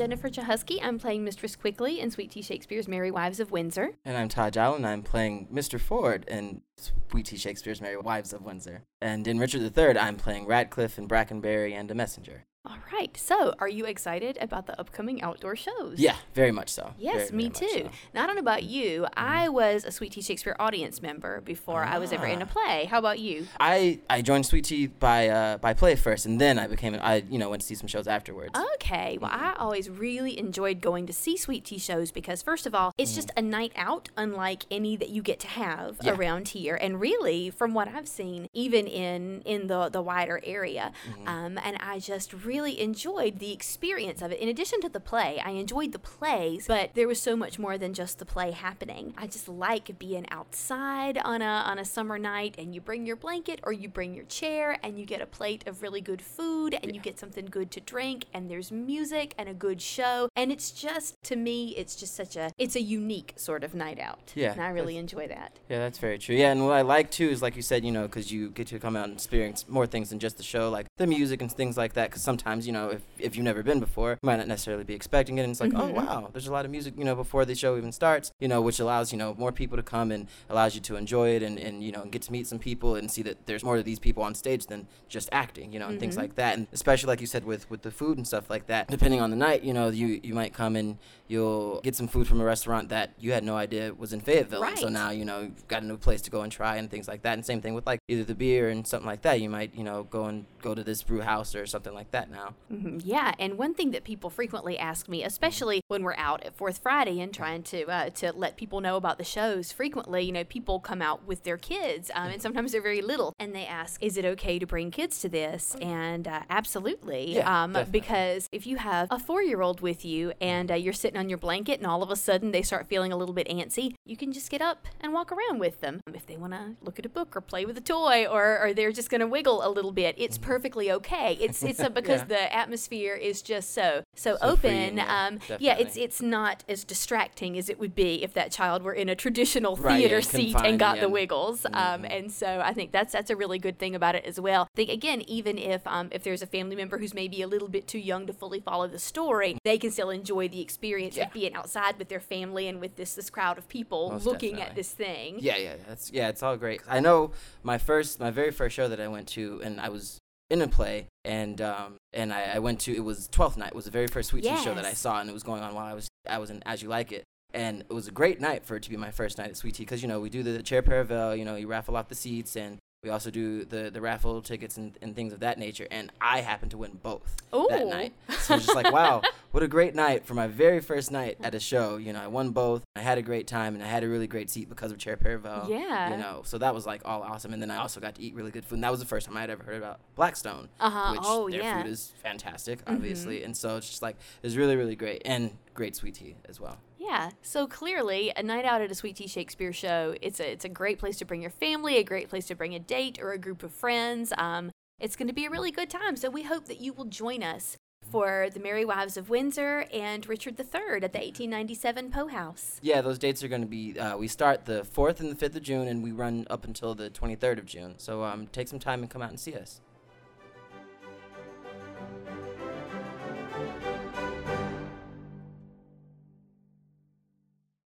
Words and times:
Jennifer 0.00 0.30
Chahusky. 0.30 0.78
I'm 0.82 0.98
playing 0.98 1.24
Mistress 1.24 1.54
Quickly 1.56 2.00
in 2.00 2.10
Sweet 2.10 2.30
Tea 2.30 2.40
Shakespeare's 2.40 2.88
Merry 2.88 3.10
Wives 3.10 3.38
of 3.38 3.50
Windsor. 3.50 3.90
And 4.02 4.16
I'm 4.16 4.30
Todd 4.30 4.56
Allen. 4.56 4.86
I'm 4.86 5.02
playing 5.02 5.48
Mr. 5.52 5.78
Ford 5.78 6.24
in 6.26 6.62
Sweet 7.10 7.26
Tea 7.26 7.36
Shakespeare's 7.36 7.82
Merry 7.82 7.98
Wives 7.98 8.32
of 8.32 8.40
Windsor. 8.40 8.84
And 9.02 9.28
in 9.28 9.38
Richard 9.38 9.76
III, 9.76 9.98
I'm 9.98 10.16
playing 10.16 10.46
Ratcliffe 10.46 10.96
and 10.96 11.06
Brackenbury 11.06 11.74
and 11.74 11.90
a 11.90 11.94
messenger. 11.94 12.46
All 12.66 12.76
right. 12.92 13.16
So, 13.16 13.54
are 13.58 13.68
you 13.70 13.86
excited 13.86 14.36
about 14.38 14.66
the 14.66 14.78
upcoming 14.78 15.22
outdoor 15.22 15.56
shows? 15.56 15.98
Yeah, 15.98 16.16
very 16.34 16.52
much 16.52 16.68
so. 16.68 16.92
Yes, 16.98 17.30
Very, 17.30 17.44
me 17.44 17.48
very 17.48 17.66
too. 17.70 17.78
so. 17.84 17.90
Not 18.12 18.28
on 18.28 18.36
about 18.36 18.64
you. 18.64 19.06
I 19.16 19.48
was 19.48 19.86
a 19.86 19.90
Sweet 19.90 20.12
Tea 20.12 20.20
Shakespeare 20.20 20.54
audience 20.58 21.00
member 21.00 21.40
before 21.40 21.84
I 21.84 21.98
was 21.98 22.12
ever 22.12 22.26
in 22.26 22.42
a 22.42 22.44
Ah. 22.44 22.48
play. 22.52 22.84
How 22.84 22.98
about 22.98 23.18
you? 23.18 23.46
I, 23.58 24.00
I 24.10 24.20
joined 24.20 24.44
Sweet 24.44 24.66
Tea 24.66 24.88
by 24.88 25.28
uh, 25.30 25.56
by 25.56 25.72
play 25.72 25.94
first, 25.96 26.26
and 26.26 26.38
then 26.38 26.58
I 26.58 26.66
became 26.66 26.94
I 27.00 27.24
you 27.30 27.38
know 27.38 27.48
went 27.48 27.62
to 27.62 27.66
see 27.66 27.74
some 27.76 27.88
shows 27.88 28.06
afterwards. 28.06 28.50
Okay. 28.74 29.16
Well, 29.18 29.30
I 29.32 29.54
always 29.58 29.88
really 29.88 30.38
enjoyed 30.38 30.82
going 30.82 31.06
to 31.06 31.14
see 31.14 31.38
Sweet 31.38 31.64
Tea 31.64 31.78
shows 31.78 32.10
because, 32.12 32.42
first 32.42 32.66
of 32.66 32.74
all, 32.74 32.92
it's 32.98 33.14
just 33.14 33.30
a 33.38 33.42
night 33.42 33.72
out 33.74 34.10
unlike 34.18 34.66
any 34.70 34.96
that 34.96 35.08
you 35.08 35.22
get 35.22 35.40
to 35.40 35.46
have 35.48 35.96
Yeah. 36.02 36.12
around 36.12 36.48
here. 36.48 36.74
And 36.76 37.00
really, 37.00 37.48
from 37.48 37.72
what 37.72 37.88
I've 37.88 38.06
seen, 38.08 38.48
even 38.52 38.86
in 38.86 39.40
in 39.46 39.68
the 39.68 39.88
the 39.88 40.02
wider 40.02 40.42
area, 40.44 40.92
um, 41.26 41.58
and 41.64 41.78
I 41.80 42.00
just 42.00 42.34
really 42.34 42.49
enjoyed 42.50 43.38
the 43.38 43.52
experience 43.52 44.22
of 44.22 44.32
it. 44.32 44.38
In 44.40 44.48
addition 44.48 44.80
to 44.80 44.88
the 44.88 45.00
play, 45.00 45.40
I 45.44 45.50
enjoyed 45.50 45.92
the 45.92 45.98
plays, 45.98 46.66
but 46.66 46.94
there 46.94 47.08
was 47.08 47.20
so 47.20 47.36
much 47.36 47.58
more 47.58 47.78
than 47.78 47.94
just 47.94 48.18
the 48.18 48.26
play 48.26 48.50
happening. 48.50 49.14
I 49.16 49.26
just 49.26 49.48
like 49.48 49.98
being 49.98 50.26
outside 50.30 51.18
on 51.18 51.42
a 51.42 51.64
on 51.66 51.78
a 51.78 51.84
summer 51.84 52.18
night, 52.18 52.56
and 52.58 52.74
you 52.74 52.80
bring 52.80 53.06
your 53.06 53.16
blanket 53.16 53.60
or 53.62 53.72
you 53.72 53.88
bring 53.88 54.14
your 54.14 54.24
chair, 54.24 54.78
and 54.82 54.98
you 54.98 55.06
get 55.06 55.20
a 55.20 55.26
plate 55.26 55.66
of 55.66 55.82
really 55.82 56.00
good 56.00 56.22
food, 56.22 56.78
and 56.82 56.94
you 56.94 57.00
get 57.00 57.18
something 57.18 57.46
good 57.46 57.70
to 57.72 57.80
drink, 57.80 58.26
and 58.34 58.50
there's 58.50 58.72
music 58.72 59.34
and 59.38 59.48
a 59.48 59.54
good 59.54 59.80
show, 59.80 60.28
and 60.36 60.50
it's 60.50 60.70
just 60.70 61.22
to 61.24 61.36
me, 61.36 61.74
it's 61.76 61.94
just 61.94 62.14
such 62.14 62.36
a 62.36 62.50
it's 62.58 62.76
a 62.76 62.82
unique 62.82 63.34
sort 63.36 63.64
of 63.64 63.74
night 63.74 63.98
out. 63.98 64.32
Yeah, 64.34 64.52
and 64.52 64.60
I 64.60 64.68
really 64.70 64.96
enjoy 64.96 65.28
that. 65.28 65.58
Yeah, 65.68 65.78
that's 65.78 65.98
very 65.98 66.18
true. 66.18 66.36
Yeah, 66.36 66.50
and 66.50 66.64
what 66.66 66.72
I 66.74 66.82
like 66.82 67.10
too 67.10 67.28
is 67.28 67.42
like 67.42 67.56
you 67.56 67.62
said, 67.62 67.84
you 67.84 67.92
know, 67.92 68.02
because 68.02 68.32
you 68.32 68.50
get 68.50 68.66
to 68.68 68.78
come 68.78 68.96
out 68.96 69.04
and 69.04 69.14
experience 69.14 69.68
more 69.68 69.86
things 69.86 70.10
than 70.10 70.18
just 70.18 70.36
the 70.36 70.42
show, 70.42 70.70
like 70.70 70.86
the 70.96 71.06
music 71.06 71.42
and 71.42 71.52
things 71.52 71.76
like 71.76 71.92
that. 71.94 72.10
Because 72.10 72.22
sometimes, 72.22 72.39
you 72.66 72.72
know, 72.72 72.90
if, 72.90 73.02
if 73.18 73.36
you've 73.36 73.44
never 73.44 73.62
been 73.62 73.80
before, 73.80 74.12
you 74.12 74.26
might 74.26 74.36
not 74.36 74.48
necessarily 74.48 74.84
be 74.84 74.94
expecting 74.94 75.38
it, 75.38 75.42
and 75.42 75.50
it's 75.50 75.60
like, 75.60 75.72
Mhm. 75.72 75.80
oh 75.80 75.92
wow, 75.92 76.28
there's 76.32 76.46
a 76.46 76.52
lot 76.52 76.64
of 76.64 76.70
music, 76.70 76.94
you 76.96 77.04
know, 77.04 77.14
before 77.14 77.44
the 77.44 77.54
show 77.54 77.76
even 77.76 77.92
starts, 77.92 78.32
you 78.40 78.48
know, 78.48 78.60
which 78.60 78.80
allows 78.80 79.12
you 79.12 79.18
know 79.18 79.34
more 79.38 79.52
people 79.52 79.76
to 79.76 79.82
come 79.82 80.10
and 80.10 80.26
allows 80.48 80.74
you 80.74 80.80
to 80.82 80.96
enjoy 80.96 81.30
it 81.30 81.42
and 81.42 81.58
and 81.58 81.82
you 81.84 81.92
know 81.92 82.04
get 82.06 82.22
to 82.22 82.32
meet 82.32 82.46
some 82.46 82.58
people 82.58 82.94
and 82.96 83.10
see 83.10 83.22
that 83.22 83.46
there's 83.46 83.62
more 83.64 83.76
to 83.76 83.82
these 83.82 83.98
people 83.98 84.22
on 84.22 84.34
stage 84.34 84.66
than 84.66 84.86
just 85.08 85.28
acting, 85.32 85.72
you 85.72 85.78
know, 85.78 85.88
and 85.88 86.00
things 86.00 86.14
Mhm. 86.14 86.18
like 86.22 86.34
that. 86.36 86.56
And 86.56 86.66
especially 86.72 87.08
like 87.08 87.20
you 87.20 87.26
said 87.26 87.44
with 87.44 87.68
with 87.70 87.82
the 87.82 87.90
food 87.90 88.16
and 88.16 88.26
stuff 88.26 88.48
like 88.50 88.66
that, 88.68 88.88
depending 88.88 89.20
on 89.20 89.30
the 89.30 89.36
night, 89.36 89.62
you 89.62 89.72
know, 89.72 89.88
you 89.88 90.20
you 90.22 90.34
might 90.34 90.52
come 90.54 90.76
and 90.76 90.96
you'll 91.28 91.80
get 91.82 91.94
some 91.94 92.08
food 92.08 92.26
from 92.26 92.40
a 92.40 92.44
restaurant 92.44 92.88
that 92.88 93.10
you 93.20 93.32
had 93.32 93.44
no 93.44 93.56
idea 93.56 93.92
was 93.94 94.12
in 94.12 94.20
Fayetteville. 94.20 94.62
and 94.64 94.78
So 94.78 94.88
now, 94.88 95.10
you 95.10 95.24
know, 95.24 95.40
you've 95.42 95.68
got 95.68 95.82
a 95.82 95.86
new 95.86 95.96
place 95.96 96.20
to 96.22 96.30
go 96.30 96.42
and 96.42 96.50
try 96.50 96.76
and 96.76 96.90
things 96.90 97.06
like 97.06 97.22
that. 97.22 97.34
And 97.34 97.44
same 97.46 97.60
thing 97.60 97.74
with 97.74 97.86
like 97.86 98.00
either 98.08 98.24
the 98.24 98.34
beer 98.34 98.68
and 98.68 98.86
something 98.86 99.06
like 99.06 99.22
that. 99.22 99.40
You 99.40 99.48
might, 99.48 99.74
you 99.74 99.84
know, 99.84 100.04
go 100.04 100.24
and 100.26 100.46
go 100.62 100.74
to 100.74 100.82
this 100.82 101.02
brew 101.02 101.20
house 101.20 101.54
or 101.54 101.66
something 101.66 101.94
like 101.94 102.10
that 102.10 102.29
now. 102.30 102.54
Mhm, 102.72 103.00
Yeah, 103.04 103.34
and 103.38 103.58
one 103.58 103.74
thing 103.74 103.90
that 103.92 104.04
people 104.04 104.30
frequently 104.30 104.78
ask 104.78 105.08
me, 105.08 105.24
especially 105.24 105.80
when 105.88 106.02
we're 106.02 106.14
out 106.16 106.42
at 106.44 106.54
Fourth 106.54 106.78
Friday 106.78 107.20
and 107.20 107.32
trying 107.34 107.62
to 107.64 107.84
uh, 107.86 108.10
to 108.10 108.32
let 108.32 108.56
people 108.56 108.80
know 108.80 108.96
about 108.96 109.18
the 109.18 109.24
shows, 109.24 109.72
frequently, 109.72 110.22
you 110.22 110.32
know, 110.32 110.44
people 110.44 110.80
come 110.80 111.02
out 111.02 111.26
with 111.26 111.42
their 111.44 111.56
kids, 111.56 112.10
um, 112.14 112.30
and 112.30 112.40
sometimes 112.42 112.72
they're 112.72 112.80
very 112.82 113.02
little, 113.02 113.32
and 113.38 113.54
they 113.54 113.66
ask, 113.66 114.02
"Is 114.02 114.16
it 114.16 114.24
okay 114.24 114.58
to 114.58 114.66
bring 114.66 114.90
kids 114.90 115.20
to 115.20 115.28
this?" 115.28 115.76
And 115.80 116.28
uh, 116.28 116.42
absolutely, 116.48 117.34
Yeah, 117.36 117.62
um, 117.64 117.76
because 117.90 118.48
if 118.52 118.66
you 118.66 118.76
have 118.76 119.08
a 119.10 119.18
four-year-old 119.18 119.80
with 119.80 120.04
you 120.04 120.32
and 120.40 120.70
uh, 120.70 120.74
you're 120.74 120.92
sitting 120.92 121.18
on 121.18 121.28
your 121.28 121.38
blanket, 121.38 121.78
and 121.78 121.86
all 121.86 122.02
of 122.02 122.10
a 122.10 122.16
sudden 122.16 122.52
they 122.52 122.62
start 122.62 122.86
feeling 122.86 123.12
a 123.12 123.16
little 123.16 123.34
bit 123.34 123.48
antsy, 123.48 123.94
you 124.04 124.16
can 124.16 124.32
just 124.32 124.50
get 124.50 124.62
up 124.62 124.86
and 125.00 125.12
walk 125.12 125.32
around 125.32 125.58
with 125.58 125.80
them. 125.80 126.00
If 126.14 126.26
they 126.26 126.36
want 126.36 126.52
to 126.52 126.76
look 126.82 126.98
at 126.98 127.06
a 127.06 127.08
book 127.08 127.34
or 127.36 127.40
play 127.40 127.64
with 127.64 127.76
a 127.76 127.80
toy, 127.80 128.26
or, 128.26 128.58
or 128.62 128.72
they're 128.74 128.92
just 128.92 129.10
going 129.10 129.20
to 129.20 129.26
wiggle 129.26 129.66
a 129.66 129.70
little 129.70 129.92
bit, 129.92 130.14
it's 130.18 130.38
perfectly 130.38 130.90
okay. 130.92 131.36
It's 131.40 131.62
it's 131.62 131.80
a, 131.80 131.90
because 132.00 132.19
Mm-hmm. 132.22 132.32
Yeah. 132.32 132.38
the 132.48 132.54
atmosphere 132.56 133.14
is 133.14 133.42
just 133.42 133.72
so 133.74 134.02
so, 134.14 134.36
So 134.36 134.38
open. 134.42 134.98
um, 135.00 135.38
yeah, 135.58 135.76
it's 135.78 135.96
it's 135.96 136.20
not 136.20 136.64
as 136.68 136.84
distracting 136.84 137.56
as 137.58 137.68
it 137.68 137.78
would 137.78 137.94
be 137.94 138.22
if 138.22 138.32
that 138.34 138.50
child 138.52 138.82
were 138.82 138.92
in 138.92 139.08
a 139.08 139.14
traditional 139.14 139.76
Right, 139.76 139.98
theater 139.98 140.16
yeah, 140.16 140.20
seat 140.20 140.56
and 140.56 140.78
got 140.78 140.96
yeah. 140.96 141.02
the 141.02 141.08
wiggles. 141.08 141.64
Um, 141.66 142.02
Mhm. 142.02 142.16
and 142.18 142.32
so 142.32 142.60
I 142.64 142.72
think 142.72 142.92
that's 142.92 143.12
that's 143.12 143.30
a 143.30 143.36
really 143.36 143.58
good 143.58 143.78
thing 143.78 143.94
about 143.94 144.14
it 144.14 144.24
as 144.24 144.38
well. 144.40 144.62
I 144.64 144.76
think 144.76 144.90
again, 144.90 145.22
even 145.22 145.58
if 145.58 145.86
um, 145.86 146.08
if 146.12 146.22
there's 146.22 146.42
a 146.42 146.46
family 146.46 146.76
member 146.76 146.98
who's 146.98 147.14
maybe 147.14 147.42
a 147.42 147.46
little 147.48 147.68
bit 147.68 147.86
too 147.86 147.98
young 147.98 148.26
to 148.26 148.32
fully 148.32 148.60
follow 148.60 148.86
the 148.88 148.98
story, 148.98 149.58
they 149.64 149.78
can 149.78 149.90
still 149.90 150.10
enjoy 150.10 150.48
the 150.48 150.60
experience 150.60 151.16
of 151.16 151.32
being 151.32 151.54
outside 151.54 151.98
with 151.98 152.08
their 152.08 152.20
family 152.20 152.66
and 152.68 152.80
with 152.80 152.96
this 152.96 153.14
this 153.14 153.30
crowd 153.30 153.58
of 153.58 153.68
people 153.68 154.10
Most 154.10 154.26
looking 154.26 154.50
definitely. 154.56 154.70
at 154.70 154.76
this 154.76 154.90
thing. 154.92 155.36
Yeah, 155.40 155.56
yeah, 155.56 155.74
that's 155.88 156.10
yeah, 156.12 156.28
it's 156.28 156.42
all 156.42 156.56
great. 156.56 156.80
I 156.88 157.00
know 157.00 157.32
my 157.62 157.78
first, 157.78 158.20
my 158.20 158.30
very 158.30 158.50
first 158.50 158.74
show 158.76 158.88
that 158.88 159.00
I 159.00 159.08
went 159.08 159.28
to, 159.28 159.60
and 159.64 159.80
I 159.80 159.88
was 159.88 160.18
in 160.50 160.60
a 160.62 160.68
play, 160.68 161.06
and 161.24 161.60
um, 161.60 161.96
and 162.12 162.32
I, 162.32 162.52
I 162.54 162.58
went 162.58 162.80
to 162.80 162.94
it 162.94 163.04
was 163.04 163.28
Twelfth 163.28 163.56
Night 163.56 163.68
it 163.68 163.74
was 163.74 163.84
the 163.84 163.90
very 163.90 164.06
first 164.06 164.30
Sweet 164.30 164.44
Tea 164.44 164.56
show 164.64 164.74
that 164.74 164.84
I 164.84 164.92
saw, 164.94 165.20
and 165.20 165.30
it 165.30 165.32
was 165.32 165.42
going 165.42 165.62
on 165.62 165.74
while 165.74 165.86
I 165.86 165.94
was 165.94 166.08
I 166.28 166.38
was 166.38 166.50
in 166.50 166.62
As 166.66 166.82
You 166.82 166.88
Like 166.88 167.12
It. 167.12 167.24
And 167.52 167.80
it 167.80 167.92
was 167.92 168.06
a 168.06 168.12
great 168.12 168.40
night 168.40 168.64
for 168.64 168.76
it 168.76 168.84
to 168.84 168.90
be 168.90 168.96
my 168.96 169.10
first 169.10 169.36
night 169.36 169.48
at 169.48 169.56
Sweet 169.56 169.74
Tea 169.74 169.82
because 169.82 170.02
you 170.02 170.08
know 170.08 170.20
we 170.20 170.30
do 170.30 170.42
the 170.42 170.62
chair 170.62 170.82
paravel, 170.82 171.36
you 171.36 171.44
know 171.44 171.56
you 171.56 171.66
raffle 171.66 171.96
off 171.96 172.08
the 172.08 172.14
seats, 172.14 172.56
and 172.56 172.78
we 173.02 173.10
also 173.10 173.30
do 173.30 173.64
the 173.64 173.90
the 173.90 174.00
raffle 174.00 174.40
tickets 174.42 174.76
and, 174.76 174.96
and 175.02 175.16
things 175.16 175.32
of 175.32 175.40
that 175.40 175.58
nature. 175.58 175.88
And 175.90 176.12
I 176.20 176.40
happened 176.42 176.70
to 176.72 176.78
win 176.78 176.98
both 177.02 177.36
that 177.70 177.86
night, 177.88 178.12
so 178.40 178.54
it 178.54 178.58
was 178.58 178.66
just 178.66 178.76
like 178.76 178.92
wow, 178.92 179.22
what 179.52 179.62
a 179.62 179.68
great 179.68 179.94
night 179.94 180.24
for 180.26 180.34
my 180.34 180.46
very 180.46 180.80
first 180.80 181.10
night 181.10 181.36
at 181.42 181.54
a 181.54 181.60
show. 181.60 181.96
You 181.96 182.12
know 182.12 182.20
I 182.20 182.26
won 182.26 182.50
both, 182.50 182.82
I 182.96 183.00
had 183.00 183.18
a 183.18 183.22
great 183.22 183.46
time, 183.46 183.74
and 183.74 183.82
I 183.82 183.86
had 183.86 184.04
a 184.04 184.08
really 184.08 184.26
great 184.26 184.50
seat 184.50 184.68
because 184.68 184.92
of 184.92 184.98
chair 184.98 185.16
paravel. 185.16 185.68
Yeah. 185.68 186.10
you 186.10 186.16
know 186.16 186.42
so 186.44 186.58
that 186.58 186.74
was 186.74 186.86
like 186.86 187.02
all 187.04 187.22
awesome. 187.22 187.52
And 187.52 187.60
then 187.62 187.70
I 187.70 187.76
also 187.76 188.00
got 188.00 188.14
to 188.16 188.22
eat 188.22 188.34
really 188.34 188.50
good 188.50 188.64
food. 188.64 188.76
And 188.76 188.84
that 188.84 188.90
was 188.90 189.00
the 189.00 189.06
first 189.06 189.26
time 189.26 189.36
I 189.36 189.40
had 189.42 189.50
ever 189.50 189.64
heard 189.64 189.76
about 189.78 190.00
Blackstone 190.14 190.68
Uh-huh. 190.78 191.12
which 191.12 191.20
Oh, 191.24 191.48
their 191.50 191.60
yeah. 191.60 191.72
Mm-hmm. 191.74 191.82
food 191.82 191.90
is 191.92 192.12
fantastic, 192.22 192.80
obviously. 192.86 193.42
And 193.44 193.56
so 193.56 193.76
it's 193.76 193.88
just 193.88 194.02
like 194.02 194.16
it's 194.42 194.54
really, 194.56 194.76
really 194.76 194.96
great 194.96 195.22
and 195.24 195.50
great 195.74 195.96
sweet 195.96 196.14
tea 196.14 196.36
as 196.48 196.60
well. 196.60 196.78
Yeah. 196.98 197.30
So 197.42 197.66
clearly, 197.66 198.32
a 198.36 198.42
night 198.42 198.64
out 198.64 198.82
at 198.82 198.90
a 198.90 198.94
Sweet 198.94 199.16
Tea 199.16 199.26
Shakespeare 199.26 199.72
show, 199.72 200.14
it's 200.22 200.38
a 200.38 200.52
it's 200.52 200.64
a 200.64 200.68
great 200.68 200.98
place 200.98 201.16
to 201.18 201.24
bring 201.24 201.40
your 201.42 201.50
family, 201.50 201.96
a 201.96 202.04
great 202.04 202.28
place 202.28 202.46
to 202.48 202.54
bring 202.54 202.74
a 202.74 202.78
date 202.78 203.18
or 203.20 203.32
a 203.32 203.38
group 203.38 203.62
of 203.62 203.72
friends. 203.72 204.32
Um, 204.38 204.70
it's 205.00 205.16
going 205.16 205.28
to 205.28 205.34
be 205.34 205.46
a 205.46 205.50
really 205.50 205.70
good 205.70 205.88
time. 205.90 206.14
So 206.16 206.28
we 206.28 206.42
hope 206.42 206.66
that 206.66 206.78
you 206.80 206.92
will 206.92 207.06
join 207.06 207.42
us 207.42 207.76
for 208.10 208.48
the 208.52 208.60
Merry 208.60 208.84
Wives 208.84 209.16
of 209.16 209.30
Windsor 209.30 209.86
and 209.92 210.28
Richard 210.28 210.58
III 210.58 211.02
at 211.02 211.12
the 211.12 211.18
1897 211.18 212.10
Poe 212.10 212.26
House. 212.28 212.78
Yeah, 212.82 213.00
those 213.00 213.18
dates 213.18 213.42
are 213.44 213.48
going 213.48 213.60
to 213.62 213.66
be. 213.66 213.98
Uh, 213.98 214.16
we 214.16 214.28
start 214.28 214.64
the 214.64 214.84
fourth 214.84 215.20
and 215.20 215.30
the 215.30 215.36
fifth 215.36 215.56
of 215.56 215.62
June, 215.62 215.88
and 215.88 216.02
we 216.02 216.12
run 216.12 216.46
up 216.50 216.64
until 216.64 216.94
the 216.94 217.10
twenty 217.10 217.36
third 217.36 217.58
of 217.58 217.66
June. 217.66 217.94
So 217.98 218.24
um, 218.24 218.48
take 218.48 218.68
some 218.68 218.78
time 218.78 219.02
and 219.02 219.10
come 219.10 219.22
out 219.22 219.30
and 219.30 219.38
see 219.38 219.54
us. 219.54 219.80